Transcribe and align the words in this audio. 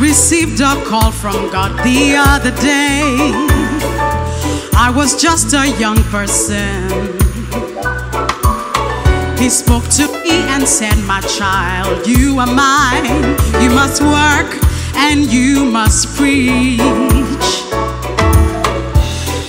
received 0.00 0.60
a 0.60 0.82
call 0.86 1.12
from 1.12 1.50
God 1.52 1.76
the 1.84 2.16
other 2.16 2.50
day. 2.62 3.32
I 4.74 4.90
was 4.94 5.20
just 5.20 5.52
a 5.52 5.68
young 5.78 6.02
person. 6.04 6.88
He 9.38 9.50
spoke 9.50 9.84
to 9.96 10.08
me 10.24 10.36
and 10.52 10.66
said, 10.66 10.96
My 11.06 11.20
child, 11.20 12.06
you 12.06 12.38
are 12.38 12.46
mine. 12.46 13.36
You 13.62 13.70
must 13.70 14.00
work 14.00 14.50
and 14.96 15.30
you 15.30 15.66
must 15.66 16.16
preach. 16.16 16.80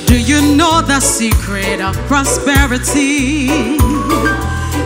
Do 0.05 0.20
you 0.20 0.55
know 0.55 0.81
the 0.81 0.99
secret 0.99 1.79
of 1.79 1.95
prosperity? 2.07 3.48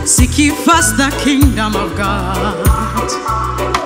Seek 0.06 0.38
ye 0.38 0.50
first 0.50 0.96
the 0.96 1.12
kingdom 1.24 1.74
of 1.74 1.96
God. 1.96 3.85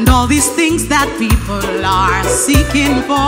And 0.00 0.08
all 0.08 0.26
these 0.26 0.48
things 0.48 0.88
that 0.88 1.12
people 1.18 1.84
are 1.84 2.24
seeking 2.24 3.04
for, 3.04 3.20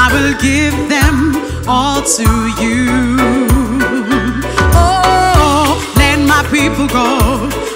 I 0.00 0.08
will 0.08 0.32
give 0.40 0.72
them 0.88 1.36
all 1.68 2.00
to 2.00 2.28
you. 2.56 2.88
Oh, 4.72 5.76
let 6.00 6.18
my 6.24 6.40
people 6.48 6.88
go. 6.88 7.04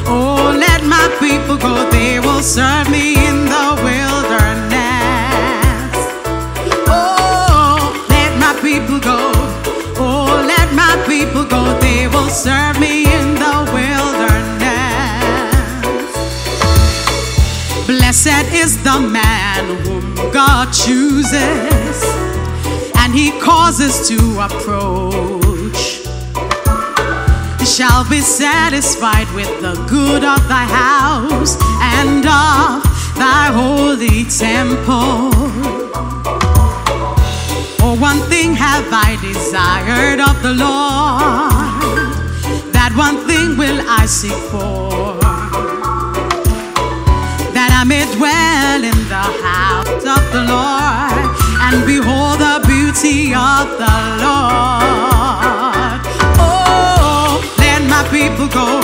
Oh, 0.08 0.56
let 0.56 0.80
my 0.84 1.04
people 1.20 1.58
go. 1.58 1.84
They 1.90 2.18
will 2.18 2.40
serve 2.40 2.88
me 2.88 3.12
in 3.28 3.44
the 3.44 3.73
Blessed 17.96 18.52
is 18.52 18.82
the 18.82 18.98
man 18.98 19.62
whom 19.84 20.16
God 20.32 20.72
chooses 20.72 21.96
and 22.98 23.14
he 23.14 23.30
causes 23.40 24.08
to 24.08 24.18
approach. 24.40 26.02
He 27.60 27.66
shall 27.66 28.04
be 28.10 28.20
satisfied 28.20 29.32
with 29.32 29.48
the 29.62 29.74
good 29.88 30.24
of 30.24 30.40
thy 30.48 30.64
house 30.64 31.56
and 31.80 32.26
of 32.26 32.82
thy 33.16 33.52
holy 33.54 34.24
temple. 34.24 35.30
For 37.78 37.96
one 37.96 38.18
thing 38.28 38.54
have 38.54 38.88
I 38.90 39.16
desired 39.22 40.18
of 40.18 40.42
the 40.42 40.54
Lord, 40.66 41.52
that 42.72 42.92
one 42.96 43.18
thing 43.28 43.56
will 43.56 43.80
I 43.88 44.06
seek 44.06 44.40
for, 44.50 45.23
I 47.84 47.86
may 47.86 48.06
dwell 48.16 48.80
in 48.82 48.96
the 49.12 49.26
house 49.44 50.08
of 50.08 50.22
the 50.32 50.40
Lord 50.48 51.36
and 51.68 51.84
behold 51.84 52.40
the 52.40 52.64
beauty 52.64 53.36
of 53.36 53.68
the 53.76 53.96
Lord. 54.24 56.00
Oh, 56.40 57.44
let 57.60 57.84
my 57.84 58.00
people 58.08 58.48
go. 58.48 58.80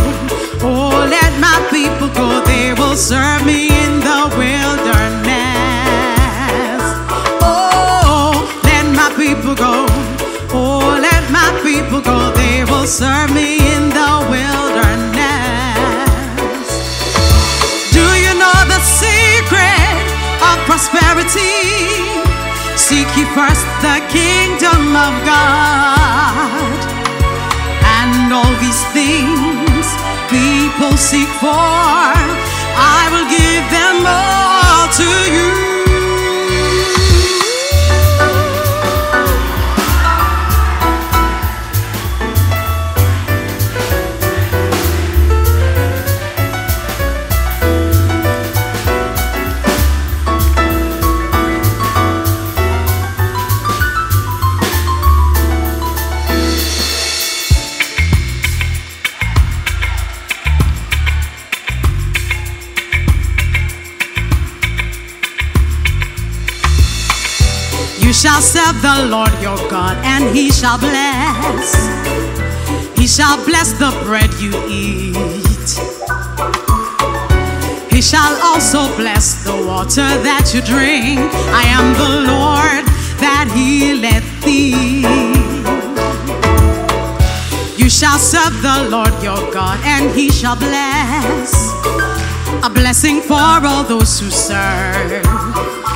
Oh, 0.61 1.09
let 1.09 1.33
my 1.41 1.57
people 1.73 2.13
go. 2.13 2.45
They 2.45 2.75
will 2.75 2.95
serve 2.95 3.41
me 3.47 3.73
in 3.73 4.01
the 4.05 4.29
wilderness. 4.37 4.85
Oh, 7.41 8.37
let 8.69 8.85
my 8.93 9.09
people 9.17 9.55
go. 9.55 9.89
Oh, 10.53 11.01
let 11.01 11.25
my 11.33 11.49
people 11.65 12.03
go. 12.03 12.31
They 12.37 12.65
will 12.69 12.87
serve 12.87 13.33
me 13.33 13.40
prosperity? 21.21 22.77
Seek 22.77 23.09
ye 23.17 23.25
first 23.35 23.67
the 23.83 24.01
kingdom 24.09 24.97
of 24.97 25.13
God, 25.25 26.79
and 27.85 28.33
all 28.33 28.55
these 28.61 28.83
things 28.93 29.87
people 30.31 30.97
seek 30.97 31.29
for, 31.41 31.53
I 31.53 33.09
will 33.13 33.29
give 33.29 33.65
them 33.71 34.07
all 34.07 34.89
to 34.99 35.09
you. 35.33 35.50
Shall 68.21 68.43
serve 68.43 68.83
the 68.83 69.07
Lord 69.09 69.33
your 69.41 69.57
God, 69.71 69.97
and 70.05 70.37
he 70.37 70.51
shall 70.51 70.77
bless. 70.77 71.73
He 72.95 73.07
shall 73.07 73.43
bless 73.47 73.73
the 73.73 73.91
bread 74.05 74.29
you 74.35 74.53
eat. 74.69 75.71
He 77.91 78.03
shall 78.03 78.37
also 78.45 78.95
bless 78.97 79.43
the 79.43 79.57
water 79.67 80.05
that 80.21 80.53
you 80.53 80.61
drink. 80.61 81.19
I 81.49 81.65
am 81.73 81.97
the 81.97 82.13
Lord 82.29 82.85
that 83.25 83.49
healeth 83.57 84.29
thee. 84.45 85.01
You 87.83 87.89
shall 87.89 88.19
serve 88.19 88.61
the 88.61 88.91
Lord 88.91 89.15
your 89.23 89.51
God, 89.51 89.81
and 89.85 90.15
he 90.15 90.29
shall 90.31 90.57
bless. 90.57 91.55
A 92.63 92.69
blessing 92.69 93.23
for 93.23 93.41
all 93.41 93.83
those 93.83 94.21
who 94.21 94.29
serve. 94.29 95.90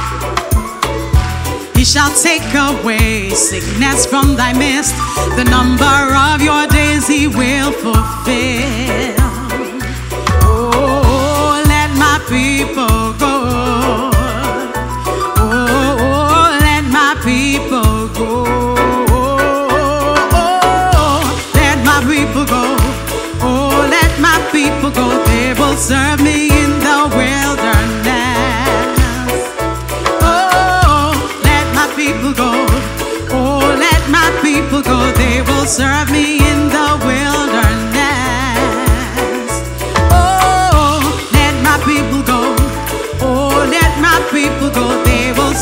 Shall 1.85 2.11
take 2.23 2.43
away 2.55 3.29
sickness 3.29 4.07
from 4.07 4.37
thy 4.37 4.53
midst. 4.55 4.97
The 5.37 5.45
number 5.45 5.85
of 5.85 6.41
your 6.41 6.67
days 6.67 7.07
he 7.07 7.29
will 7.29 7.73
fulfill. 7.73 9.24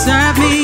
Serve 0.05 0.37
me 0.41 0.62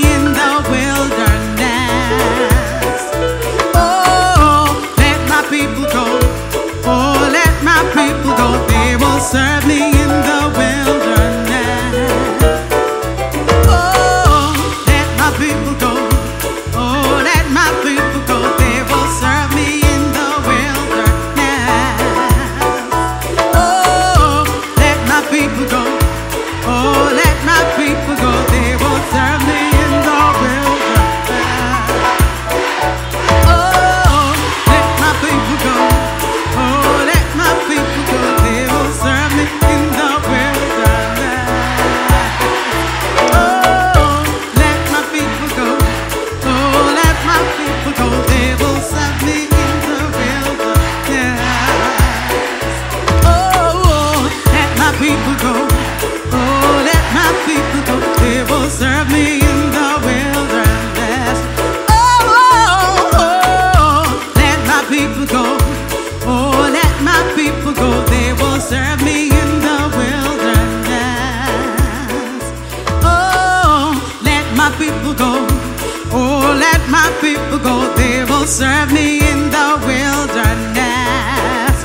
serve 78.48 78.90
me 78.92 79.18
in 79.30 79.50
the 79.50 79.76
wilderness. 79.84 81.76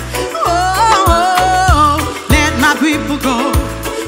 Oh, 0.48 2.00
let 2.30 2.58
my 2.62 2.74
people 2.80 3.18
go. 3.18 3.52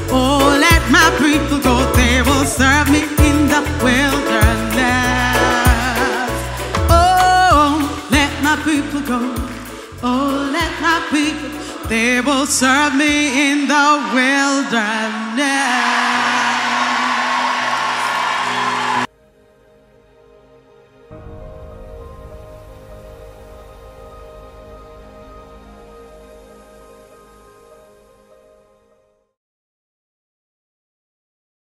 Oh, 0.08 0.56
let 0.58 0.80
my 0.90 1.10
people 1.20 1.58
go. 1.60 1.84
They 1.92 2.22
will 2.22 2.46
serve 2.46 2.88
me 2.90 3.02
in 3.28 3.48
the 3.52 3.60
wilderness. 3.84 5.36
Oh, 6.88 8.08
let 8.10 8.32
my 8.42 8.56
people 8.64 9.02
go. 9.02 9.20
Oh, 10.02 10.48
let 10.50 10.72
my 10.80 11.00
people. 11.10 11.50
They 11.90 12.22
will 12.22 12.46
serve 12.46 12.94
me 12.96 13.50
in 13.50 13.68
the 13.68 14.00
wilderness. 14.14 15.46